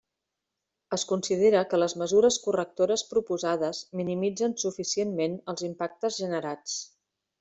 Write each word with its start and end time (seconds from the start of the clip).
Es 0.95 1.03
considera 1.09 1.59
que 1.73 1.79
les 1.81 1.93
mesures 2.03 2.39
correctores 2.45 3.03
proposades 3.11 3.83
minimitzen 4.01 4.57
suficientment 4.65 5.37
els 5.55 5.67
impactes 5.69 6.19
generats. 6.25 6.81